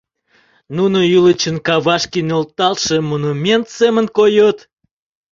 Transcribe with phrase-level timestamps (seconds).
[0.75, 4.57] Нуно ӱлычын кавашке нӧлталтше монумент семын койыт.